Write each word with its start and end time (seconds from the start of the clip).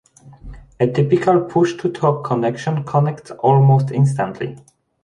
A 0.79 0.87
typical 0.87 1.41
push-to-talk 1.41 2.25
connection 2.25 2.83
connects 2.83 3.29
almost 3.29 3.91
instantly. 3.91 4.57